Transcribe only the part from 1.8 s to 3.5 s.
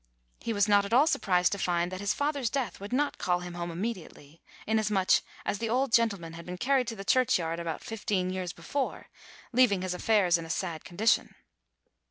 that his father's death would not call